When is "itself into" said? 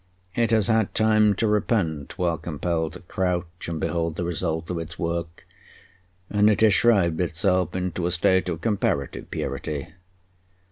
7.21-8.07